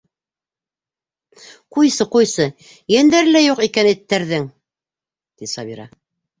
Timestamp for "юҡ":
3.45-3.63